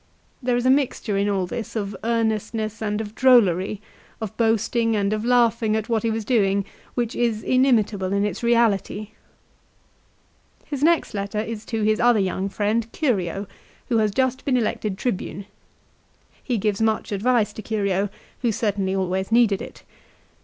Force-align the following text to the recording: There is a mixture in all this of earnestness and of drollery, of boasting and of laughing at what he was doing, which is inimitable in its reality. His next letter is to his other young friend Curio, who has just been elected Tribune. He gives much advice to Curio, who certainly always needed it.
There 0.41 0.57
is 0.57 0.65
a 0.65 0.71
mixture 0.71 1.15
in 1.15 1.29
all 1.29 1.45
this 1.45 1.75
of 1.75 1.95
earnestness 2.03 2.81
and 2.81 2.99
of 3.01 3.13
drollery, 3.13 3.83
of 4.19 4.35
boasting 4.35 4.95
and 4.95 5.13
of 5.13 5.23
laughing 5.23 5.75
at 5.75 5.89
what 5.89 6.01
he 6.01 6.09
was 6.09 6.25
doing, 6.25 6.65
which 6.95 7.15
is 7.15 7.43
inimitable 7.43 8.11
in 8.11 8.25
its 8.25 8.41
reality. 8.41 9.09
His 10.65 10.81
next 10.81 11.13
letter 11.13 11.39
is 11.39 11.65
to 11.65 11.83
his 11.83 11.99
other 11.99 12.17
young 12.19 12.49
friend 12.49 12.91
Curio, 12.91 13.45
who 13.89 13.97
has 13.97 14.09
just 14.09 14.43
been 14.43 14.57
elected 14.57 14.97
Tribune. 14.97 15.45
He 16.43 16.57
gives 16.57 16.81
much 16.81 17.11
advice 17.11 17.53
to 17.53 17.61
Curio, 17.61 18.09
who 18.41 18.51
certainly 18.51 18.95
always 18.95 19.31
needed 19.31 19.61
it. 19.61 19.83